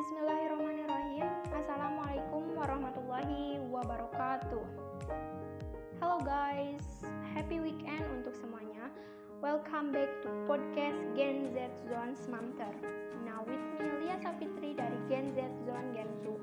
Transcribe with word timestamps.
Bismillahirrahmanirrahim. 0.00 1.28
Assalamualaikum 1.52 2.56
warahmatullahi 2.56 3.60
wabarakatuh. 3.68 4.64
Halo 6.00 6.16
guys, 6.24 7.04
happy 7.36 7.60
weekend 7.60 8.08
untuk 8.08 8.32
semuanya. 8.32 8.88
Welcome 9.44 9.92
back 9.92 10.08
to 10.24 10.32
podcast 10.48 10.96
Gen 11.12 11.52
Z 11.52 11.84
Zone 11.84 12.16
Smamter. 12.16 12.72
Now 13.28 13.44
with 13.44 13.60
me 13.76 13.92
Lia 14.00 14.16
Safitri 14.24 14.72
dari 14.72 14.96
Gen 15.12 15.36
Z 15.36 15.44
Zone 15.68 15.92
Gensu. 15.92 16.40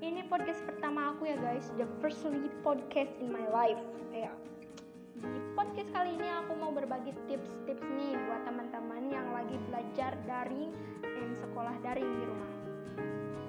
Ini 0.00 0.24
podcast 0.32 0.64
pertama 0.64 1.12
aku 1.12 1.28
ya 1.28 1.36
guys, 1.44 1.68
the 1.76 1.84
firstly 2.00 2.48
podcast 2.64 3.12
in 3.20 3.28
my 3.28 3.44
life. 3.52 3.84
Ya. 4.16 4.32
Di 5.20 5.28
podcast 5.52 5.92
kali 5.92 6.16
ini 6.16 6.24
aku 6.40 6.56
mau 6.56 6.72
berbagi 6.72 7.12
tips-tips 7.28 7.84
nih 7.84 8.16
buat 8.16 8.48
teman-teman 8.48 9.12
yang 9.12 9.28
lagi 9.28 9.60
belajar 9.68 10.16
daring 10.24 10.72
dan 11.04 11.36
sekolah 11.36 11.76
daring 11.84 12.08
di 12.16 12.24
rumah. 12.24 12.51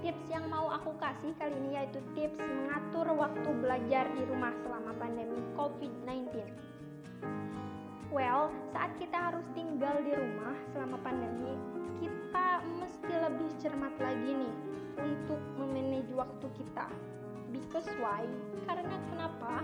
Tips 0.04 0.28
yang 0.28 0.52
mau 0.52 0.68
aku 0.68 0.92
kasih 1.00 1.32
kali 1.40 1.56
ini 1.56 1.80
yaitu 1.80 2.04
tips 2.12 2.36
mengatur 2.44 3.08
waktu 3.16 3.50
belajar 3.64 4.06
di 4.12 4.24
rumah 4.28 4.52
selama 4.64 4.92
pandemi 5.00 5.40
COVID-19. 5.56 6.44
Well, 8.12 8.52
saat 8.76 8.94
kita 9.00 9.32
harus 9.32 9.48
tinggal 9.56 10.04
di 10.04 10.14
rumah 10.14 10.54
selama 10.76 11.00
pandemi, 11.02 11.56
kita 12.04 12.62
mesti 12.78 13.14
lebih 13.16 13.50
cermat 13.64 13.96
lagi 13.98 14.44
nih 14.44 14.56
untuk 15.02 15.40
memanage 15.58 16.12
waktu 16.14 16.48
kita. 16.60 16.92
Because 17.50 17.88
why? 17.98 18.28
Karena 18.68 18.98
kenapa? 19.08 19.64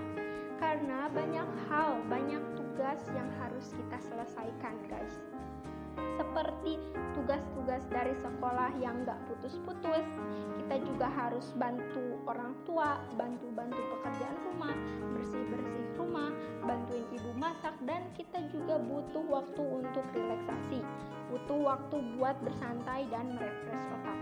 Karena 0.58 1.12
banyak 1.12 1.50
hal, 1.68 2.00
banyak 2.08 2.42
tugas 2.56 3.04
yang 3.12 3.28
harus 3.38 3.76
kita 3.76 3.98
selesaikan, 4.08 4.76
guys 4.88 5.20
seperti 6.18 6.80
tugas-tugas 7.14 7.84
dari 7.92 8.14
sekolah 8.18 8.72
yang 8.80 9.04
gak 9.04 9.20
putus-putus. 9.28 10.06
Kita 10.60 10.76
juga 10.86 11.08
harus 11.10 11.52
bantu 11.58 12.22
orang 12.30 12.54
tua, 12.64 13.02
bantu-bantu 13.18 13.80
pekerjaan 13.98 14.38
rumah, 14.50 14.76
bersih-bersih 15.18 15.86
rumah, 16.00 16.32
bantuin 16.64 17.06
ibu 17.12 17.32
masak, 17.36 17.76
dan 17.84 18.08
kita 18.16 18.40
juga 18.54 18.80
butuh 18.80 19.26
waktu 19.28 19.64
untuk 19.64 20.06
relaksasi, 20.16 20.80
butuh 21.34 21.60
waktu 21.60 21.98
buat 22.18 22.38
bersantai 22.46 23.10
dan 23.10 23.36
merefresh 23.36 23.86
otak. 24.00 24.20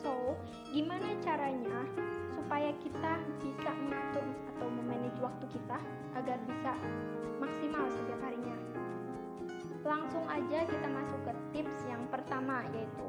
So, 0.00 0.36
gimana 0.72 1.16
caranya 1.20 1.84
supaya 2.32 2.72
kita 2.80 3.20
bisa 3.42 3.70
mengatur 3.76 4.26
atau 4.56 4.68
memanage 4.68 5.20
waktu 5.20 5.46
kita 5.52 5.78
agar 6.16 6.38
bisa 6.48 6.72
maksimal 7.40 7.86
setiap 7.92 8.20
harinya? 8.24 8.59
Langsung 9.80 10.24
aja 10.28 10.68
kita 10.68 10.88
masuk 10.92 11.20
ke 11.24 11.32
tips 11.56 11.88
yang 11.88 12.04
pertama 12.12 12.68
yaitu 12.76 13.08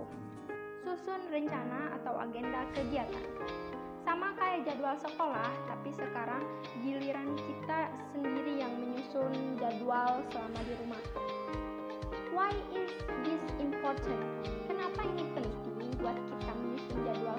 susun 0.82 1.22
rencana 1.28 2.00
atau 2.00 2.16
agenda 2.20 2.64
kegiatan. 2.72 3.24
Sama 4.02 4.34
kayak 4.34 4.66
jadwal 4.66 4.98
sekolah, 4.98 5.52
tapi 5.70 5.94
sekarang 5.94 6.42
giliran 6.82 7.38
kita 7.38 7.92
sendiri 8.10 8.66
yang 8.66 8.74
menyusun 8.82 9.60
jadwal 9.62 10.26
selama 10.34 10.60
di 10.66 10.74
rumah. 10.82 11.04
Why 12.34 12.56
is 12.74 12.92
this 13.28 13.44
important? 13.62 14.24
Kenapa 14.66 15.06
ini 15.06 15.28
penting 15.38 15.92
buat 16.02 16.18
kita 16.18 16.52
menyusun 16.56 16.98
jadwal 17.06 17.31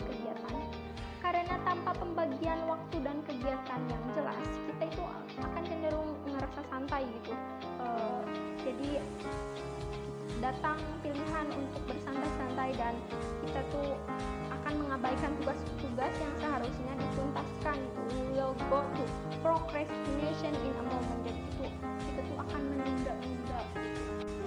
tugas-tugas 15.39 16.13
yang 16.19 16.35
seharusnya 16.43 16.93
dituntaskan. 16.99 17.77
Itu 17.79 18.03
will 18.33 18.55
go 18.73 18.81
to 18.83 19.05
procrastination 19.45 20.53
in 20.57 20.73
a 20.75 20.85
moment. 20.89 21.21
Jadi 21.23 21.41
itu 21.41 21.67
kita 22.11 22.21
tuh 22.27 22.37
akan 22.43 22.61
menunda-nunda. 22.73 23.61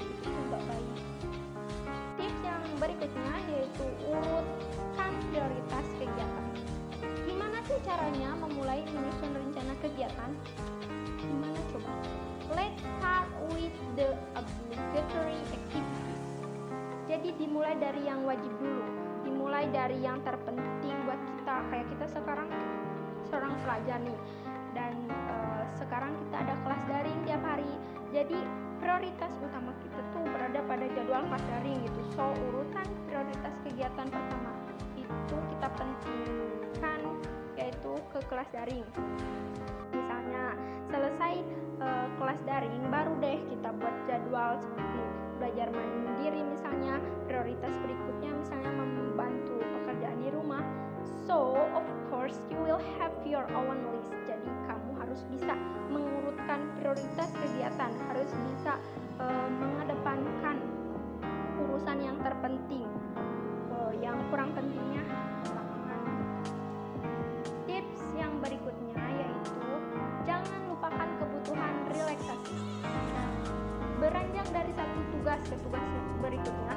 Itu 0.01 0.29
nggak 0.51 0.63
baik. 0.67 0.99
Tips 2.19 2.39
yang 2.43 2.63
berikutnya 2.81 3.33
yaitu 3.53 3.85
urutkan 4.09 5.11
prioritas 5.31 5.85
kegiatan. 6.01 6.45
Gimana 7.23 7.57
sih 7.69 7.79
caranya 7.85 8.29
memulai 8.41 8.81
menyusun 8.89 9.31
rencana 9.31 9.73
kegiatan? 9.79 10.31
Gimana 11.21 11.59
coba? 11.71 11.91
Let's 12.55 12.81
start 12.97 13.29
with 13.53 13.75
the 13.97 14.13
obligatory 14.37 15.39
activities. 15.49 16.23
Jadi 17.05 17.29
dimulai 17.37 17.77
dari 17.77 18.01
yang 18.05 18.25
wajib 18.25 18.49
dulu, 18.57 18.85
dimulai 19.25 19.65
dari 19.69 19.97
yang 20.01 20.21
terpenting 20.25 20.64
kita. 21.95 22.05
Sekarang 22.11 22.51
seorang 23.31 23.55
pelajar 23.63 23.97
nih, 24.03 24.19
dan 24.75 24.93
uh, 25.31 25.63
sekarang 25.79 26.11
kita 26.27 26.35
ada 26.43 26.53
kelas 26.67 26.83
daring 26.91 27.19
tiap 27.23 27.41
hari. 27.47 27.71
Jadi 28.11 28.39
prioritas 28.83 29.31
utama 29.39 29.71
kita 29.79 29.99
tuh 30.11 30.23
berada 30.27 30.59
pada 30.67 30.85
jadwal 30.91 31.23
kelas 31.31 31.45
daring 31.47 31.79
gitu. 31.87 32.01
So 32.19 32.23
urutan 32.51 32.87
prioritas 33.07 33.53
kegiatan 33.63 34.07
pertama 34.11 34.51
itu 34.99 35.35
kita 35.55 35.67
pentingkan 35.79 36.99
yaitu 37.55 37.91
ke 38.11 38.19
kelas 38.27 38.49
daring. 38.51 38.83
Misalnya 39.95 40.43
selesai 40.91 41.33
uh, 41.79 42.07
kelas 42.19 42.39
daring 42.43 42.83
baru 42.91 43.15
deh 43.23 43.39
kita 43.47 43.71
buat 43.79 43.95
jadwal 44.11 44.59
seperti 44.59 44.99
belajar 45.39 45.67
mandiri 45.71 46.43
tugas 75.63 75.83
ke 75.83 75.99
tugas 75.99 76.17
berikutnya 76.19 76.65
dapat 76.65 76.74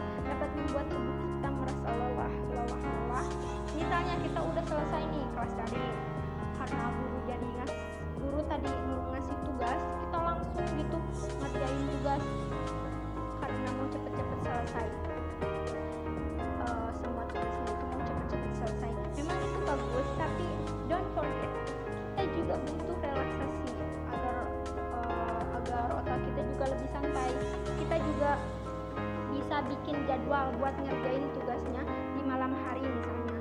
bikin 29.69 29.97
jadwal 30.09 30.49
buat 30.57 30.75
ngerjain 30.81 31.29
tugasnya 31.37 31.83
di 32.17 32.23
malam 32.25 32.53
hari 32.67 32.83
misalnya. 32.83 33.37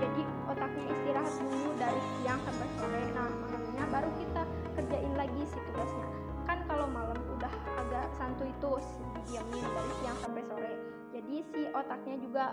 Jadi 0.00 0.22
otaknya 0.48 0.84
istirahat 0.92 1.34
dulu 1.40 1.70
dari 1.76 2.02
siang 2.20 2.40
sampai 2.44 2.68
sore. 2.76 3.02
Nah 3.16 3.28
malamnya 3.28 3.84
baru 3.88 4.10
kita 4.20 4.42
kerjain 4.76 5.12
lagi 5.16 5.42
si 5.48 5.58
tugasnya. 5.72 6.06
Kan 6.44 6.58
kalau 6.68 6.86
malam 6.88 7.18
udah 7.36 7.52
agak 7.80 8.06
santuy 8.16 8.52
tuh 8.60 8.80
diamin 9.28 9.64
dari 9.64 9.92
siang 10.00 10.18
sampai 10.20 10.42
sore. 10.48 10.72
Jadi 11.10 11.34
si 11.52 11.60
otaknya 11.72 12.16
juga 12.20 12.44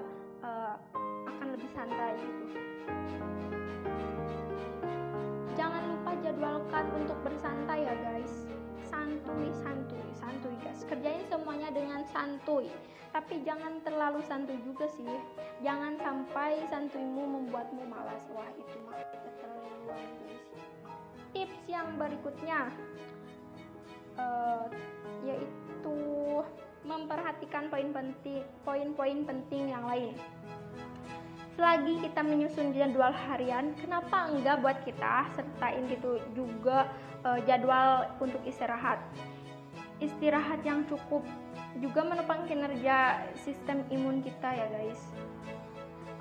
uh, 0.43 0.75
akan 1.27 1.47
lebih 1.55 1.69
santai 1.75 2.15
gitu. 2.19 2.45
Jangan 5.55 5.83
lupa 5.89 6.11
jadwalkan 6.21 6.85
untuk 6.95 7.17
bersantai 7.25 7.79
ya 7.83 7.95
guys 7.97 8.56
santuy 8.87 9.47
santuy 9.63 10.07
santuy 10.15 10.55
guys. 10.63 10.81
Kerjain 10.87 11.23
semuanya 11.27 11.69
dengan 11.71 12.01
santuy 12.11 12.71
tapi 13.11 13.41
jangan 13.43 13.81
terlalu 13.81 14.19
santuy 14.27 14.59
juga 14.63 14.87
sih. 14.93 15.09
Jangan 15.63 15.97
sampai 15.99 16.63
santuymu 16.69 17.23
membuatmu 17.23 17.83
malas. 17.87 18.23
Wah 18.31 18.49
itu 18.55 18.77
mah 18.87 18.99
keterlaluan 19.11 20.05
guys. 20.23 20.43
Tips 21.35 21.61
yang 21.69 21.87
berikutnya 21.99 22.71
uh, 24.17 24.65
yaitu 25.25 25.97
memperhatikan 26.87 27.67
poin 27.67 27.89
penting 27.91 28.41
poin-poin 28.63 29.27
penting 29.27 29.75
yang 29.75 29.83
lain 29.83 30.15
selagi 31.57 32.05
kita 32.05 32.21
menyusun 32.21 32.69
jadwal 32.69 33.09
harian, 33.09 33.73
kenapa 33.81 34.29
enggak 34.29 34.61
buat 34.61 34.77
kita 34.85 35.25
sertain 35.33 35.89
gitu 35.89 36.21
juga 36.37 36.85
uh, 37.25 37.41
jadwal 37.49 38.05
untuk 38.21 38.37
istirahat. 38.45 39.01
Istirahat 39.97 40.61
yang 40.61 40.85
cukup 40.85 41.25
juga 41.81 42.05
menopang 42.05 42.45
kinerja 42.45 43.25
sistem 43.41 43.81
imun 43.89 44.21
kita 44.21 44.53
ya 44.53 44.69
guys. 44.69 45.01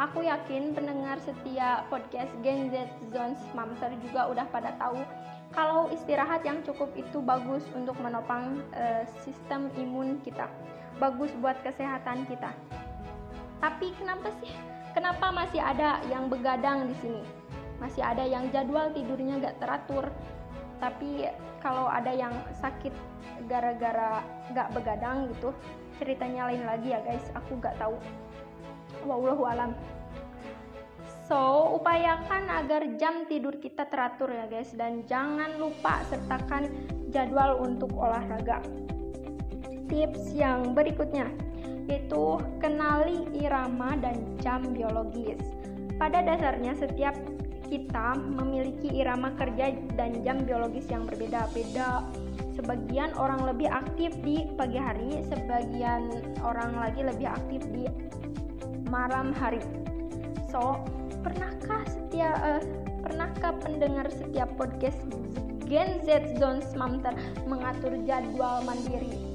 Aku 0.01 0.25
yakin 0.25 0.73
pendengar 0.73 1.21
setia 1.21 1.85
podcast 1.93 2.33
Gen 2.41 2.73
Z 2.73 2.89
Zones 3.13 3.41
Mamter 3.53 3.93
juga 4.01 4.33
udah 4.33 4.49
pada 4.49 4.73
tahu 4.81 5.05
kalau 5.53 5.93
istirahat 5.93 6.45
yang 6.49 6.65
cukup 6.65 6.89
itu 6.97 7.21
bagus 7.21 7.65
untuk 7.77 7.97
menopang 8.01 8.65
uh, 8.73 9.05
sistem 9.21 9.69
imun 9.77 10.17
kita. 10.25 10.49
Bagus 10.97 11.29
buat 11.45 11.61
kesehatan 11.61 12.25
kita. 12.25 12.57
Tapi 13.61 13.93
kenapa 14.01 14.33
sih? 14.41 14.76
Kenapa 14.97 15.29
masih 15.29 15.61
ada 15.61 16.01
yang 16.09 16.33
begadang 16.33 16.89
di 16.89 16.97
sini? 17.05 17.21
Masih 17.77 18.01
ada 18.01 18.25
yang 18.25 18.49
jadwal 18.49 18.89
tidurnya 18.97 19.37
gak 19.45 19.61
teratur. 19.61 20.09
Tapi 20.81 21.29
kalau 21.61 21.85
ada 21.85 22.17
yang 22.17 22.33
sakit 22.65 22.97
gara-gara 23.45 24.25
gak 24.57 24.73
begadang 24.73 25.29
gitu, 25.37 25.53
ceritanya 26.01 26.49
lain 26.49 26.65
lagi 26.65 26.97
ya 26.97 27.05
guys. 27.05 27.29
Aku 27.37 27.61
gak 27.61 27.77
tahu 27.77 28.01
wallahu 29.05 29.45
alam 29.45 29.77
So, 31.27 31.75
upayakan 31.83 32.47
agar 32.47 32.87
jam 33.03 33.27
tidur 33.27 33.59
kita 33.59 33.91
teratur 33.91 34.31
ya 34.31 34.47
guys 34.47 34.71
dan 34.79 35.03
jangan 35.11 35.59
lupa 35.59 35.99
sertakan 36.07 36.71
jadwal 37.11 37.67
untuk 37.67 37.91
olahraga. 37.99 38.63
Tips 39.91 40.31
yang 40.39 40.71
berikutnya 40.71 41.27
yaitu 41.87 42.43
kenali 42.59 43.27
irama 43.35 43.95
dan 43.99 44.23
jam 44.43 44.63
biologis. 44.75 45.39
Pada 45.97 46.21
dasarnya 46.21 46.77
setiap 46.77 47.17
kita 47.67 48.15
memiliki 48.15 48.91
irama 48.95 49.35
kerja 49.35 49.75
dan 49.99 50.23
jam 50.23 50.43
biologis 50.47 50.87
yang 50.87 51.07
berbeda-beda. 51.07 52.07
Sebagian 52.55 53.13
orang 53.21 53.45
lebih 53.45 53.69
aktif 53.69 54.17
di 54.25 54.49
pagi 54.57 54.81
hari, 54.81 55.21
sebagian 55.29 56.09
orang 56.41 56.73
lagi 56.73 57.05
lebih 57.05 57.29
aktif 57.29 57.61
di 57.69 57.85
malam 58.89 59.35
hari. 59.37 59.61
So, 60.49 60.81
pernahkah 61.21 61.85
setia 61.85 62.33
uh, 62.41 62.63
pernahkah 63.05 63.61
pendengar 63.61 64.09
setiap 64.09 64.49
podcast 64.57 64.97
Gen 65.69 66.01
Z 66.07 66.39
Zone 66.39 66.63
Mamter 66.79 67.13
mengatur 67.45 67.99
jadwal 68.07 68.63
mandiri? 68.65 69.26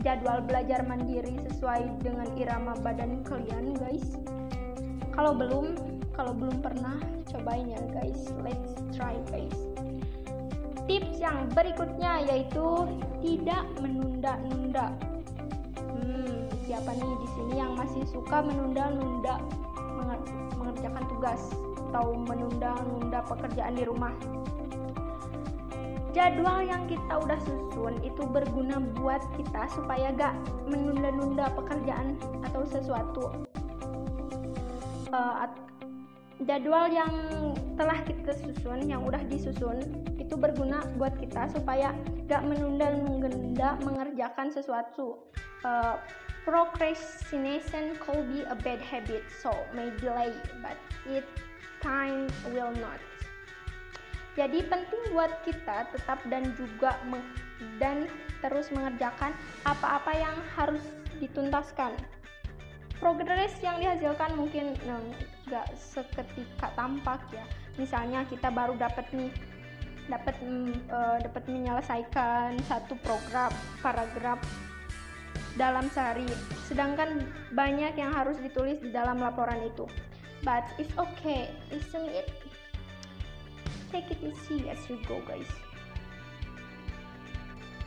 Jadwal 0.00 0.40
belajar 0.44 0.80
mandiri 0.88 1.36
sesuai 1.50 2.00
dengan 2.00 2.28
irama 2.40 2.72
badan 2.80 3.20
kalian, 3.24 3.76
guys. 3.76 4.16
Kalau 5.12 5.36
belum, 5.36 5.76
kalau 6.16 6.32
belum 6.32 6.64
pernah, 6.64 6.96
cobain 7.28 7.68
ya, 7.68 7.80
guys. 7.92 8.32
Let's 8.40 8.72
try, 8.96 9.20
guys. 9.28 9.56
Tips 10.88 11.20
yang 11.22 11.46
berikutnya 11.54 12.26
yaitu 12.26 12.88
tidak 13.22 13.62
menunda-nunda 13.78 14.90
siapa 16.70 16.94
nih 16.94 17.14
di 17.18 17.28
sini 17.34 17.54
yang 17.58 17.74
masih 17.74 18.06
suka 18.06 18.46
menunda-nunda 18.46 19.42
mengerjakan 20.54 21.02
tugas 21.10 21.50
atau 21.90 22.14
menunda-nunda 22.14 23.26
pekerjaan 23.26 23.74
di 23.74 23.82
rumah. 23.82 24.14
Jadwal 26.10 26.66
yang 26.66 26.90
kita 26.90 27.22
udah 27.22 27.38
susun 27.46 28.02
itu 28.02 28.22
berguna 28.26 28.82
buat 28.98 29.22
kita 29.38 29.70
supaya 29.70 30.10
gak 30.18 30.34
menunda-nunda 30.66 31.54
pekerjaan 31.54 32.18
atau 32.42 32.66
sesuatu. 32.66 33.30
Uh, 35.14 35.46
jadwal 36.46 36.90
yang 36.90 37.14
telah 37.78 37.98
kita 38.02 38.34
susun, 38.42 38.90
yang 38.90 39.06
udah 39.06 39.22
disusun, 39.30 39.86
itu 40.18 40.34
berguna 40.34 40.82
buat 40.98 41.14
kita 41.14 41.46
supaya 41.54 41.94
gak 42.26 42.42
menunda-nunda 42.42 43.78
mengerjakan 43.82 44.50
sesuatu. 44.50 45.18
Uh, 45.62 45.94
Procrastination 46.40 48.00
could 48.00 48.24
be 48.32 48.40
a 48.48 48.56
bad 48.56 48.80
habit, 48.80 49.22
so 49.44 49.52
may 49.76 49.92
delay, 50.00 50.32
but 50.64 50.72
it 51.04 51.22
time 51.84 52.32
will 52.56 52.72
not. 52.80 52.96
Jadi 54.38 54.62
penting 54.66 55.02
buat 55.10 55.42
kita 55.42 55.90
tetap 55.90 56.22
dan 56.30 56.54
juga 56.54 56.94
dan 57.82 58.06
terus 58.40 58.70
mengerjakan 58.70 59.34
apa-apa 59.66 60.12
yang 60.14 60.36
harus 60.54 60.82
dituntaskan. 61.18 61.92
Progres 63.00 63.52
yang 63.64 63.80
dihasilkan 63.80 64.36
mungkin 64.36 64.76
nggak 65.48 65.66
seketika 65.74 66.68
tampak 66.76 67.20
ya. 67.32 67.44
Misalnya 67.80 68.22
kita 68.28 68.52
baru 68.52 68.76
dapat 68.76 69.08
nih 69.10 69.32
dapat 70.10 70.36
uh, 70.90 71.18
dapat 71.22 71.42
menyelesaikan 71.46 72.58
satu 72.66 72.98
program 73.00 73.52
paragraf 73.80 74.38
dalam 75.54 75.86
sehari, 75.90 76.26
sedangkan 76.70 77.26
banyak 77.54 77.94
yang 77.98 78.10
harus 78.14 78.38
ditulis 78.38 78.78
di 78.78 78.90
dalam 78.94 79.18
laporan 79.18 79.58
itu. 79.66 79.86
But 80.40 80.64
it's 80.80 80.92
okay, 80.96 81.52
isn't 81.68 82.10
it? 82.10 82.32
Take 83.90 84.14
it 84.14 84.22
easy 84.22 84.70
as 84.70 84.78
you 84.86 84.98
go, 85.06 85.18
guys. 85.26 85.50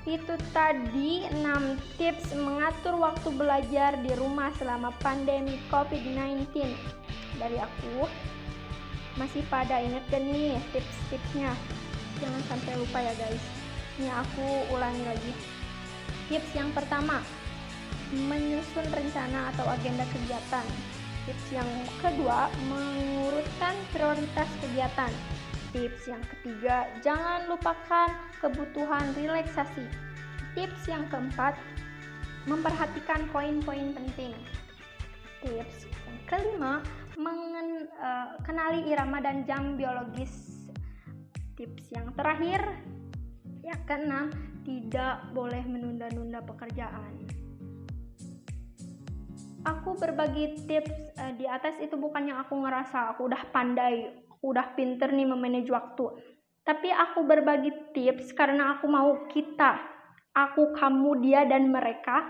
Itu 0.03 0.35
tadi 0.51 1.23
6 1.31 1.79
tips 1.95 2.35
mengatur 2.35 2.99
waktu 2.99 3.31
belajar 3.31 3.95
di 4.03 4.11
rumah 4.19 4.51
selama 4.59 4.91
pandemi 4.99 5.55
COVID-19 5.71 6.43
dari 7.39 7.55
aku. 7.55 8.03
Masih 9.15 9.47
pada 9.47 9.79
inget 9.79 10.03
kan 10.11 10.27
nih 10.27 10.59
tips-tipsnya? 10.75 11.55
Jangan 12.19 12.41
sampai 12.51 12.75
lupa 12.75 12.99
ya 12.99 13.15
guys. 13.15 13.43
Ini 13.95 14.11
aku 14.11 14.75
ulangi 14.75 15.07
lagi. 15.07 15.31
Tips 16.27 16.51
yang 16.51 16.67
pertama, 16.75 17.23
menyusun 18.11 18.87
rencana 18.91 19.55
atau 19.55 19.71
agenda 19.71 20.03
kegiatan. 20.11 20.67
Tips 21.23 21.47
yang 21.55 21.69
kedua, 22.03 22.51
mengurutkan 22.67 23.79
prioritas 23.95 24.49
kegiatan. 24.59 25.13
Tips 25.73 26.05
yang 26.05 26.21
ketiga, 26.29 26.85
jangan 27.01 27.49
lupakan 27.49 28.13
kebutuhan 28.37 29.09
relaksasi. 29.17 29.89
Tips 30.53 30.85
yang 30.85 31.09
keempat, 31.09 31.57
memperhatikan 32.45 33.25
poin-poin 33.33 33.89
penting. 33.97 34.37
Tips 35.41 35.89
yang 35.89 36.17
kelima, 36.29 36.85
mengenali 37.17 38.85
uh, 38.85 38.89
irama 38.93 39.17
dan 39.17 39.49
jam 39.49 39.73
biologis. 39.73 40.69
Tips 41.57 41.89
yang 41.89 42.13
terakhir, 42.13 42.61
yang 43.65 43.81
keenam, 43.89 44.29
tidak 44.61 45.25
boleh 45.33 45.65
menunda-nunda 45.65 46.45
pekerjaan 46.45 47.33
aku 49.63 49.95
berbagi 49.95 50.67
tips 50.67 51.15
uh, 51.15 51.31
di 51.39 51.47
atas 51.47 51.79
itu 51.79 51.95
bukan 51.95 52.27
yang 52.27 52.39
aku 52.43 52.59
ngerasa 52.59 53.15
aku 53.15 53.31
udah 53.31 53.47
pandai, 53.55 54.11
udah 54.43 54.75
pinter 54.75 55.09
nih 55.09 55.25
memanage 55.25 55.71
waktu. 55.71 56.19
Tapi 56.63 56.91
aku 56.91 57.23
berbagi 57.23 57.71
tips 57.95 58.35
karena 58.35 58.77
aku 58.77 58.87
mau 58.87 59.27
kita, 59.31 59.79
aku, 60.35 60.75
kamu, 60.75 61.23
dia 61.23 61.43
dan 61.47 61.71
mereka 61.71 62.23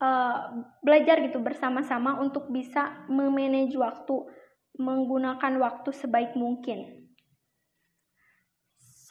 uh, 0.00 0.60
belajar 0.80 1.20
gitu 1.24 1.40
bersama-sama 1.40 2.20
untuk 2.20 2.48
bisa 2.48 3.04
memanage 3.08 3.76
waktu, 3.76 4.16
menggunakan 4.80 5.60
waktu 5.60 5.90
sebaik 5.92 6.36
mungkin. 6.36 7.08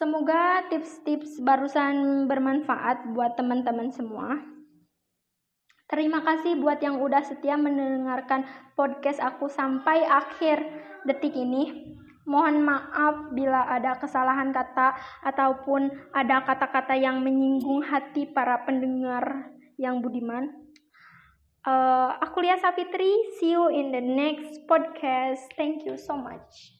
Semoga 0.00 0.64
tips-tips 0.72 1.44
barusan 1.44 2.24
bermanfaat 2.24 3.12
buat 3.12 3.36
teman-teman 3.36 3.92
semua. 3.92 4.59
Terima 5.90 6.22
kasih 6.22 6.54
buat 6.62 6.78
yang 6.78 7.02
udah 7.02 7.18
setia 7.26 7.58
mendengarkan 7.58 8.46
podcast 8.78 9.18
aku 9.18 9.50
sampai 9.50 10.06
akhir 10.06 10.62
detik 11.02 11.34
ini. 11.34 11.98
Mohon 12.30 12.62
maaf 12.62 13.34
bila 13.34 13.66
ada 13.66 13.98
kesalahan 13.98 14.54
kata 14.54 14.94
ataupun 15.26 15.90
ada 16.14 16.46
kata-kata 16.46 16.94
yang 16.94 17.26
menyinggung 17.26 17.82
hati 17.82 18.30
para 18.30 18.62
pendengar 18.62 19.50
yang 19.82 19.98
budiman. 19.98 20.54
Uh, 21.66 22.14
aku 22.22 22.46
Lia 22.46 22.54
Safitri, 22.62 23.10
see 23.42 23.50
you 23.50 23.66
in 23.74 23.90
the 23.90 23.98
next 23.98 24.62
podcast. 24.70 25.42
Thank 25.58 25.82
you 25.82 25.98
so 25.98 26.14
much. 26.14 26.79